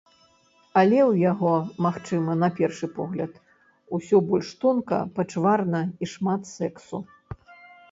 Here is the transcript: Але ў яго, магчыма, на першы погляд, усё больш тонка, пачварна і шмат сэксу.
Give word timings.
Але 0.79 0.95
ў 1.01 1.19
яго, 1.31 1.51
магчыма, 1.87 2.37
на 2.45 2.49
першы 2.61 2.89
погляд, 2.97 3.37
усё 3.99 4.23
больш 4.33 4.49
тонка, 4.65 4.97
пачварна 5.21 5.85
і 6.05 6.13
шмат 6.17 6.41
сэксу. 6.57 6.97